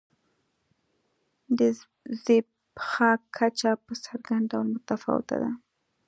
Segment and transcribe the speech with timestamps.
[1.57, 1.59] د
[2.23, 5.51] زبېښاک کچه په څرګند ډول متفاوته ده.